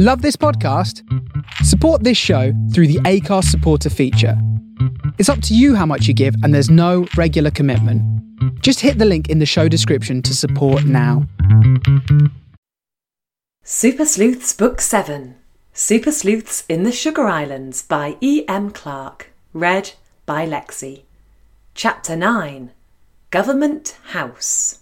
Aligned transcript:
Love 0.00 0.22
this 0.22 0.36
podcast? 0.36 1.02
Support 1.64 2.04
this 2.04 2.16
show 2.16 2.52
through 2.72 2.86
the 2.86 3.00
Anchor 3.04 3.42
supporter 3.42 3.90
feature. 3.90 4.40
It's 5.18 5.28
up 5.28 5.42
to 5.42 5.56
you 5.56 5.74
how 5.74 5.86
much 5.86 6.06
you 6.06 6.14
give, 6.14 6.36
and 6.44 6.54
there's 6.54 6.70
no 6.70 7.08
regular 7.16 7.50
commitment. 7.50 8.00
Just 8.62 8.78
hit 8.78 8.98
the 8.98 9.04
link 9.04 9.28
in 9.28 9.40
the 9.40 9.44
show 9.44 9.66
description 9.66 10.22
to 10.22 10.36
support 10.36 10.84
now. 10.84 11.26
Super 13.64 14.04
Sleuths 14.04 14.52
Book 14.52 14.80
7 14.80 15.34
Super 15.72 16.12
Sleuths 16.12 16.64
in 16.68 16.84
the 16.84 16.92
Sugar 16.92 17.26
Islands 17.26 17.82
by 17.82 18.18
E. 18.20 18.44
M. 18.46 18.70
Clark. 18.70 19.32
Read 19.52 19.94
by 20.26 20.46
Lexi. 20.46 21.02
Chapter 21.74 22.14
9 22.14 22.70
Government 23.30 23.98
House. 24.10 24.77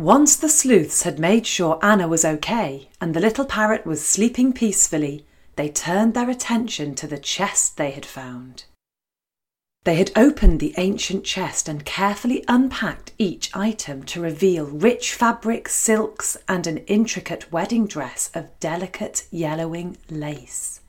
Once 0.00 0.34
the 0.34 0.48
sleuths 0.48 1.02
had 1.02 1.18
made 1.18 1.46
sure 1.46 1.78
Anna 1.82 2.08
was 2.08 2.24
okay 2.24 2.88
and 3.02 3.12
the 3.12 3.20
little 3.20 3.44
parrot 3.44 3.84
was 3.84 4.02
sleeping 4.02 4.50
peacefully, 4.50 5.26
they 5.56 5.68
turned 5.68 6.14
their 6.14 6.30
attention 6.30 6.94
to 6.94 7.06
the 7.06 7.18
chest 7.18 7.76
they 7.76 7.90
had 7.90 8.06
found. 8.06 8.64
They 9.84 9.96
had 9.96 10.10
opened 10.16 10.58
the 10.58 10.72
ancient 10.78 11.24
chest 11.24 11.68
and 11.68 11.84
carefully 11.84 12.42
unpacked 12.48 13.12
each 13.18 13.54
item 13.54 14.02
to 14.04 14.22
reveal 14.22 14.64
rich 14.64 15.12
fabrics, 15.12 15.74
silks, 15.74 16.34
and 16.48 16.66
an 16.66 16.78
intricate 16.86 17.52
wedding 17.52 17.86
dress 17.86 18.30
of 18.32 18.58
delicate 18.58 19.26
yellowing 19.30 19.98
lace. 20.08 20.80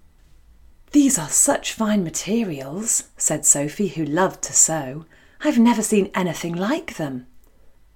These 0.93 1.19
are 1.19 1.27
such 1.27 1.73
fine 1.73 2.05
materials, 2.05 3.09
said 3.17 3.45
Sophie, 3.45 3.89
who 3.89 4.05
loved 4.05 4.41
to 4.43 4.53
sew. 4.53 5.03
I've 5.41 5.59
never 5.59 5.81
seen 5.81 6.11
anything 6.15 6.55
like 6.55 6.95
them. 6.95 7.27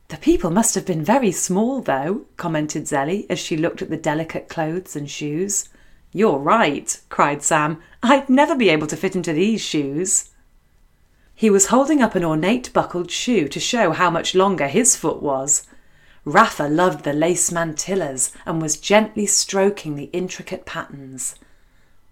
The 0.10 0.18
people 0.18 0.52
must 0.52 0.76
have 0.76 0.86
been 0.86 1.04
very 1.04 1.32
small, 1.32 1.82
though, 1.82 2.26
commented 2.38 2.84
Zelly 2.84 3.26
as 3.30 3.40
she 3.40 3.58
looked 3.58 3.82
at 3.82 3.90
the 3.90 3.98
delicate 3.98 4.50
clothes 4.50 4.96
and 4.96 5.10
shoes. 5.10 5.70
You're 6.12 6.38
right, 6.38 7.00
cried 7.10 7.42
Sam. 7.42 7.82
I'd 8.04 8.30
never 8.30 8.56
be 8.56 8.70
able 8.70 8.88
to 8.88 8.96
fit 8.96 9.16
into 9.16 9.34
these 9.34 9.62
shoes. 9.62 10.30
He 11.34 11.50
was 11.50 11.68
holding 11.68 12.02
up 12.02 12.16
an 12.16 12.24
ornate 12.24 12.72
buckled 12.72 13.10
shoe 13.10 13.48
to 13.50 13.60
show 13.60 13.92
how 13.92 14.10
much 14.12 14.36
longer 14.36 14.68
his 14.68 14.96
foot 14.96 15.22
was. 15.22 15.68
Rafa 16.24 16.64
loved 16.64 17.04
the 17.04 17.12
lace 17.12 17.52
mantillas 17.52 18.32
and 18.46 18.62
was 18.62 18.78
gently 18.78 19.26
stroking 19.26 19.96
the 19.96 20.10
intricate 20.14 20.66
patterns. 20.66 21.36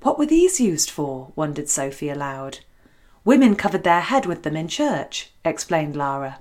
What 0.01 0.19
were 0.19 0.25
these 0.25 0.59
used 0.59 0.89
for? 0.89 1.31
wondered 1.35 1.69
Sophie 1.69 2.09
aloud. 2.09 2.59
Women 3.23 3.55
covered 3.55 3.83
their 3.83 4.01
head 4.01 4.25
with 4.25 4.43
them 4.43 4.57
in 4.57 4.67
church, 4.67 5.31
explained 5.45 5.95
Lara. 5.95 6.39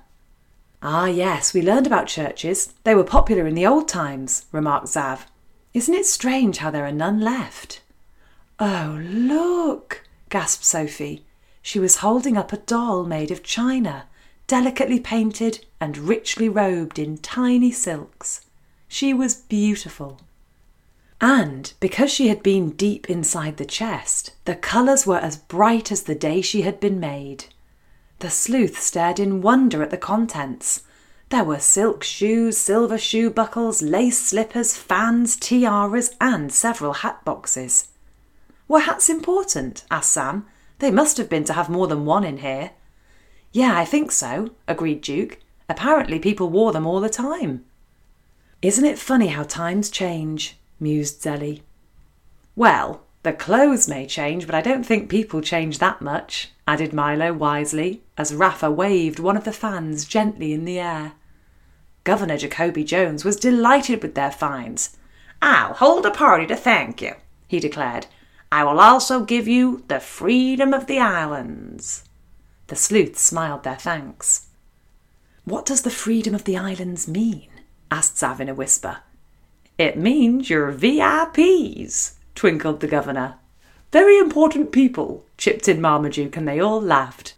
Ah, 0.85 1.05
yes, 1.05 1.53
we 1.53 1.61
learned 1.61 1.87
about 1.87 2.07
churches. 2.07 2.73
They 2.83 2.93
were 2.93 3.05
popular 3.05 3.47
in 3.47 3.55
the 3.55 3.65
old 3.65 3.87
times, 3.87 4.47
remarked 4.51 4.87
Zav. 4.87 5.21
Isn't 5.73 5.93
it 5.93 6.05
strange 6.05 6.57
how 6.57 6.71
there 6.71 6.85
are 6.85 6.91
none 6.91 7.21
left? 7.21 7.81
Oh, 8.59 8.99
look, 9.01 10.03
gasped 10.29 10.65
Sophie. 10.65 11.23
She 11.61 11.79
was 11.79 11.97
holding 11.97 12.35
up 12.35 12.51
a 12.51 12.57
doll 12.57 13.05
made 13.05 13.31
of 13.31 13.43
china, 13.43 14.07
delicately 14.45 14.99
painted 14.99 15.65
and 15.79 15.97
richly 15.97 16.49
robed 16.49 16.99
in 16.99 17.17
tiny 17.17 17.71
silks. 17.71 18.41
She 18.89 19.13
was 19.13 19.35
beautiful. 19.35 20.19
And 21.21 21.71
because 21.79 22.11
she 22.11 22.27
had 22.27 22.43
been 22.43 22.71
deep 22.71 23.09
inside 23.09 23.55
the 23.55 23.63
chest, 23.63 24.33
the 24.43 24.55
colours 24.55 25.07
were 25.07 25.19
as 25.19 25.37
bright 25.37 25.93
as 25.93 26.03
the 26.03 26.13
day 26.13 26.41
she 26.41 26.63
had 26.63 26.81
been 26.81 26.99
made. 26.99 27.45
The 28.23 28.29
sleuth 28.29 28.79
stared 28.79 29.19
in 29.19 29.41
wonder 29.41 29.83
at 29.83 29.89
the 29.89 29.97
contents. 29.97 30.83
There 31.27 31.43
were 31.43 31.59
silk 31.59 32.05
shoes, 32.05 32.57
silver 32.57 32.97
shoe 32.97 33.29
buckles, 33.29 33.81
lace 33.81 34.17
slippers, 34.17 34.77
fans, 34.77 35.35
tiaras, 35.35 36.15
and 36.21 36.49
several 36.49 36.93
hat 36.93 37.25
boxes. 37.25 37.89
Were 38.69 38.79
hats 38.79 39.09
important? 39.09 39.83
asked 39.91 40.13
Sam. 40.13 40.45
They 40.79 40.89
must 40.89 41.17
have 41.17 41.27
been 41.27 41.43
to 41.43 41.51
have 41.51 41.67
more 41.67 41.85
than 41.87 42.05
one 42.05 42.23
in 42.23 42.37
here. 42.37 42.71
Yeah, 43.51 43.77
I 43.77 43.83
think 43.83 44.09
so, 44.09 44.51
agreed 44.69 45.01
Duke. 45.01 45.39
Apparently 45.67 46.17
people 46.17 46.47
wore 46.47 46.71
them 46.71 46.87
all 46.87 47.01
the 47.01 47.09
time. 47.09 47.65
Isn't 48.61 48.85
it 48.85 48.97
funny 48.97 49.27
how 49.27 49.43
times 49.43 49.89
change? 49.89 50.57
mused 50.79 51.21
Zelly. 51.21 51.63
Well, 52.55 53.03
the 53.23 53.33
clothes 53.33 53.87
may 53.87 54.05
change, 54.05 54.45
but 54.45 54.55
I 54.55 54.61
don't 54.61 54.85
think 54.85 55.09
people 55.09 55.41
change 55.41 55.79
that 55.79 56.01
much, 56.01 56.51
added 56.67 56.93
Milo 56.93 57.31
wisely, 57.31 58.03
as 58.17 58.35
Rafa 58.35 58.69
waved 58.69 59.17
one 59.17 59.37
of 59.37 59.45
the 59.45 59.53
fans 59.53 60.03
gently 60.05 60.51
in 60.51 60.65
the 60.65 60.79
air. 60.79 61.13
Governor 62.03 62.37
Jacoby 62.37 62.83
Jones 62.83 63.23
was 63.23 63.37
delighted 63.37 64.03
with 64.03 64.15
their 64.15 64.31
finds. 64.31 64.97
I'll 65.41 65.73
hold 65.73 66.05
a 66.05 66.11
party 66.11 66.45
to 66.47 66.55
thank 66.55 67.01
you, 67.01 67.13
he 67.47 67.61
declared. 67.61 68.07
I 68.51 68.65
will 68.65 68.79
also 68.79 69.23
give 69.23 69.47
you 69.47 69.83
the 69.87 70.01
freedom 70.01 70.73
of 70.73 70.87
the 70.87 70.99
islands. 70.99 72.03
The 72.67 72.75
sleuths 72.75 73.21
smiled 73.21 73.63
their 73.63 73.77
thanks. 73.77 74.47
What 75.45 75.65
does 75.65 75.81
the 75.81 75.89
freedom 75.89 76.35
of 76.35 76.43
the 76.43 76.57
islands 76.57 77.07
mean? 77.07 77.49
asked 77.89 78.17
Zav 78.17 78.41
in 78.41 78.49
a 78.49 78.53
whisper. 78.53 78.97
It 79.77 79.97
means 79.97 80.49
you're 80.49 80.71
VIPs, 80.71 82.13
twinkled 82.35 82.79
the 82.79 82.87
governor. 82.87 83.35
Very 83.91 84.17
important 84.17 84.71
people, 84.71 85.25
chipped 85.37 85.67
in 85.67 85.79
Marmaduke, 85.79 86.35
and 86.35 86.47
they 86.47 86.59
all 86.59 86.81
laughed. 86.81 87.35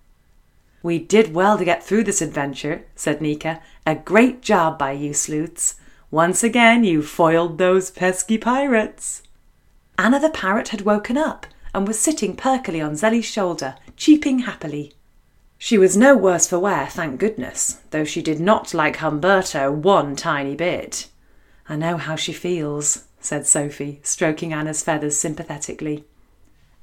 We 0.82 1.00
did 1.00 1.34
well 1.34 1.58
to 1.58 1.66
get 1.66 1.84
through 1.84 2.04
this 2.04 2.22
adventure, 2.22 2.86
said 2.96 3.22
Nika. 3.22 3.62
A 3.86 3.96
great 3.96 4.42
job 4.42 4.78
by 4.78 4.92
you 4.92 5.14
sleuths. 5.14 5.76
Once 6.12 6.44
again 6.44 6.84
you 6.84 7.02
foiled 7.02 7.58
those 7.58 7.92
pesky 7.92 8.38
pirates. 8.38 9.24
Anna 9.98 10.20
the 10.20 10.30
parrot 10.30 10.70
had 10.70 10.82
woken 10.82 11.18
up 11.18 11.48
and 11.74 11.88
was 11.88 12.00
sitting 12.00 12.36
perkily 12.36 12.80
on 12.80 12.96
Zelly's 12.96 13.26
shoulder, 13.26 13.76
cheeping 13.98 14.40
happily. 14.40 14.94
She 15.58 15.78
was 15.78 15.98
no 15.98 16.16
worse 16.16 16.48
for 16.48 16.60
wear, 16.60 16.86
thank 16.88 17.20
goodness, 17.20 17.82
though 17.90 18.06
she 18.06 18.22
did 18.22 18.40
not 18.40 18.74
like 18.74 18.98
Humberto 18.98 19.74
one 19.74 20.16
tiny 20.16 20.56
bit. 20.56 21.08
I 21.68 21.76
know 21.76 21.98
how 21.98 22.16
she 22.16 22.32
feels, 22.32 23.06
said 23.26 23.48
Sophie, 23.48 24.00
stroking 24.04 24.54
Anna's 24.54 24.84
feathers 24.84 25.18
sympathetically. 25.18 26.06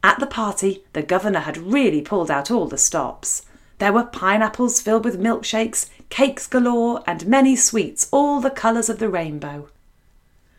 At 0.02 0.18
the 0.18 0.26
party, 0.26 0.84
the 0.92 1.02
governor 1.02 1.40
had 1.40 1.56
really 1.56 2.02
pulled 2.02 2.30
out 2.30 2.50
all 2.50 2.66
the 2.66 2.78
stops. 2.78 3.46
There 3.78 3.92
were 3.92 4.04
pineapples 4.04 4.80
filled 4.80 5.04
with 5.04 5.20
milkshakes, 5.20 5.88
cakes 6.08 6.46
galore, 6.46 7.02
and 7.06 7.26
many 7.26 7.56
sweets, 7.56 8.08
all 8.10 8.40
the 8.40 8.50
colours 8.50 8.88
of 8.88 8.98
the 8.98 9.08
rainbow. 9.08 9.68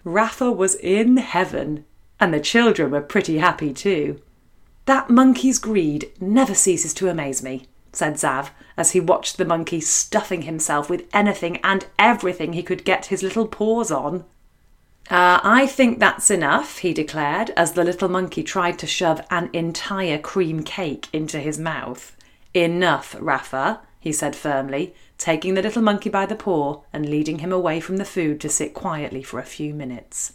Rafa 0.03 0.51
was 0.51 0.75
in 0.75 1.17
heaven, 1.17 1.85
and 2.19 2.33
the 2.33 2.39
children 2.39 2.91
were 2.91 3.01
pretty 3.01 3.37
happy 3.37 3.73
too. 3.73 4.21
That 4.85 5.09
monkey's 5.09 5.59
greed 5.59 6.11
never 6.19 6.53
ceases 6.53 6.93
to 6.95 7.09
amaze 7.09 7.41
me, 7.41 7.67
said 7.93 8.15
Zav, 8.15 8.49
as 8.75 8.91
he 8.91 8.99
watched 8.99 9.37
the 9.37 9.45
monkey 9.45 9.79
stuffing 9.79 10.41
himself 10.41 10.89
with 10.89 11.07
anything 11.13 11.57
and 11.63 11.85
everything 11.99 12.53
he 12.53 12.63
could 12.63 12.83
get 12.83 13.05
his 13.07 13.23
little 13.23 13.47
paws 13.47 13.91
on. 13.91 14.25
Uh, 15.09 15.39
I 15.43 15.67
think 15.67 15.99
that's 15.99 16.31
enough, 16.31 16.77
he 16.79 16.93
declared, 16.93 17.51
as 17.57 17.73
the 17.73 17.83
little 17.83 18.09
monkey 18.09 18.41
tried 18.41 18.79
to 18.79 18.87
shove 18.87 19.21
an 19.29 19.49
entire 19.51 20.17
cream 20.17 20.63
cake 20.63 21.07
into 21.11 21.39
his 21.39 21.59
mouth. 21.59 22.15
Enough, 22.53 23.15
Rafa, 23.19 23.81
he 23.99 24.11
said 24.11 24.35
firmly, 24.35 24.93
taking 25.17 25.53
the 25.53 25.61
little 25.61 25.81
monkey 25.81 26.09
by 26.09 26.25
the 26.25 26.35
paw 26.35 26.81
and 26.91 27.09
leading 27.09 27.39
him 27.39 27.51
away 27.51 27.79
from 27.79 27.97
the 27.97 28.05
food 28.05 28.39
to 28.41 28.49
sit 28.49 28.73
quietly 28.73 29.23
for 29.23 29.39
a 29.39 29.43
few 29.43 29.73
minutes. 29.73 30.33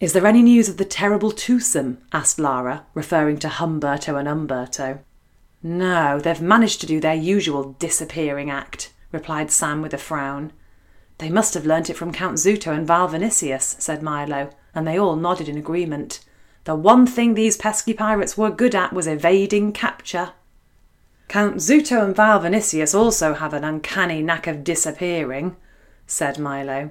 Is 0.00 0.12
there 0.12 0.26
any 0.26 0.42
news 0.42 0.68
of 0.68 0.76
the 0.76 0.84
terrible 0.84 1.30
twosome? 1.30 1.98
asked 2.12 2.38
Lara, 2.38 2.84
referring 2.92 3.38
to 3.38 3.48
Humberto 3.48 4.18
and 4.18 4.28
Umberto. 4.28 5.00
No, 5.62 6.20
they've 6.20 6.40
managed 6.42 6.80
to 6.82 6.86
do 6.86 7.00
their 7.00 7.14
usual 7.14 7.72
disappearing 7.78 8.50
act, 8.50 8.92
replied 9.12 9.50
Sam 9.50 9.80
with 9.80 9.94
a 9.94 9.98
frown. 9.98 10.52
They 11.18 11.30
must 11.30 11.54
have 11.54 11.66
learnt 11.66 11.88
it 11.88 11.96
from 11.96 12.12
Count 12.12 12.38
Zuto 12.38 12.72
and 12.72 12.86
Val 12.86 13.08
Vinicius, 13.08 13.76
said 13.78 14.02
Milo, 14.02 14.50
and 14.74 14.86
they 14.86 14.98
all 14.98 15.16
nodded 15.16 15.48
in 15.48 15.56
agreement. 15.56 16.24
The 16.64 16.74
one 16.74 17.06
thing 17.06 17.34
these 17.34 17.56
pesky 17.56 17.94
pirates 17.94 18.36
were 18.36 18.50
good 18.50 18.74
at 18.74 18.92
was 18.92 19.06
evading 19.06 19.72
capture. 19.72 20.32
Count 21.28 21.56
Zuto 21.56 22.04
and 22.04 22.16
Val 22.16 22.40
Vinicius 22.40 22.94
also 22.94 23.34
have 23.34 23.54
an 23.54 23.64
uncanny 23.64 24.22
knack 24.22 24.46
of 24.46 24.64
disappearing, 24.64 25.56
said 26.06 26.38
Milo. 26.38 26.90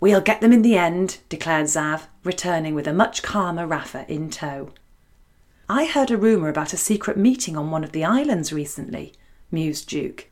We'll 0.00 0.22
get 0.22 0.40
them 0.40 0.52
in 0.52 0.62
the 0.62 0.78
end, 0.78 1.18
declared 1.28 1.66
Zav, 1.66 2.06
returning 2.24 2.74
with 2.74 2.86
a 2.86 2.92
much 2.92 3.22
calmer 3.22 3.66
Rafa 3.66 4.06
in 4.08 4.30
tow. 4.30 4.70
I 5.68 5.84
heard 5.84 6.10
a 6.10 6.16
rumour 6.16 6.48
about 6.48 6.72
a 6.72 6.78
secret 6.78 7.16
meeting 7.16 7.56
on 7.56 7.70
one 7.70 7.84
of 7.84 7.92
the 7.92 8.04
islands 8.04 8.52
recently, 8.52 9.12
mused 9.50 9.88
Duke. 9.88 10.29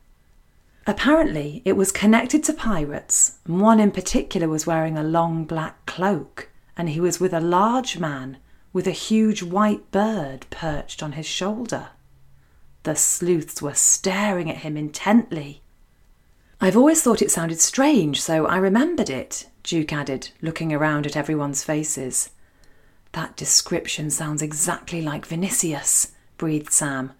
Apparently, 0.89 1.61
it 1.65 1.73
was 1.73 1.91
connected 1.91 2.43
to 2.43 2.51
pirates. 2.51 3.37
One 3.45 3.79
in 3.79 3.91
particular 3.91 4.49
was 4.49 4.65
wearing 4.65 4.97
a 4.97 5.03
long 5.03 5.45
black 5.45 5.85
cloak, 5.85 6.49
and 6.75 6.89
he 6.89 6.99
was 6.99 7.19
with 7.19 7.31
a 7.31 7.39
large 7.39 7.99
man 7.99 8.37
with 8.73 8.87
a 8.87 9.01
huge 9.07 9.43
white 9.43 9.91
bird 9.91 10.47
perched 10.49 11.03
on 11.03 11.11
his 11.11 11.27
shoulder. 11.27 11.89
The 12.81 12.95
sleuths 12.95 13.61
were 13.61 13.75
staring 13.75 14.49
at 14.49 14.63
him 14.63 14.75
intently. 14.75 15.61
I've 16.59 16.75
always 16.75 17.03
thought 17.03 17.21
it 17.21 17.29
sounded 17.29 17.61
strange, 17.61 18.19
so 18.19 18.47
I 18.47 18.57
remembered 18.57 19.11
it, 19.11 19.47
Duke 19.61 19.93
added, 19.93 20.31
looking 20.41 20.73
around 20.73 21.05
at 21.05 21.15
everyone's 21.15 21.63
faces. 21.63 22.31
That 23.11 23.37
description 23.37 24.09
sounds 24.09 24.41
exactly 24.41 25.03
like 25.03 25.27
Vinicius, 25.27 26.13
breathed 26.39 26.73
Sam. 26.73 27.11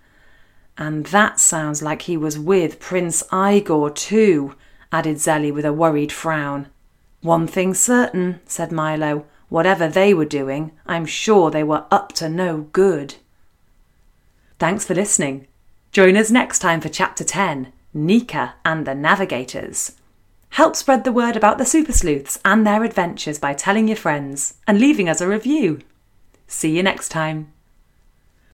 And 0.79 1.07
that 1.07 1.41
sounds 1.41 1.81
like 1.81 2.03
he 2.03 2.15
was 2.15 2.39
with 2.39 2.79
Prince 2.79 3.21
Igor, 3.33 3.89
too, 3.89 4.55
added 4.93 5.17
Zelly 5.17 5.53
with 5.53 5.65
a 5.65 5.73
worried 5.73 6.09
frown. 6.09 6.67
One 7.21 7.47
thing's 7.47 7.81
certain, 7.81 8.39
said 8.45 8.71
Milo. 8.71 9.25
Whatever 9.49 9.89
they 9.89 10.13
were 10.13 10.23
doing, 10.23 10.71
I'm 10.85 11.05
sure 11.05 11.51
they 11.51 11.65
were 11.65 11.85
up 11.91 12.13
to 12.13 12.29
no 12.29 12.69
good. 12.71 13.15
Thanks 14.57 14.85
for 14.85 14.93
listening. 14.93 15.47
Join 15.91 16.15
us 16.15 16.31
next 16.31 16.59
time 16.59 16.79
for 16.79 16.89
Chapter 16.89 17.25
10 17.25 17.73
Nika 17.93 18.53
and 18.63 18.87
the 18.87 18.95
Navigators. 18.95 19.97
Help 20.51 20.77
spread 20.77 21.03
the 21.03 21.11
word 21.11 21.35
about 21.35 21.57
the 21.57 21.65
Super 21.65 21.91
Sleuths 21.91 22.39
and 22.45 22.65
their 22.65 22.85
adventures 22.85 23.37
by 23.37 23.53
telling 23.53 23.89
your 23.89 23.97
friends 23.97 24.53
and 24.65 24.79
leaving 24.79 25.09
us 25.09 25.19
a 25.19 25.27
review. 25.27 25.81
See 26.47 26.77
you 26.77 26.83
next 26.83 27.09
time. 27.09 27.51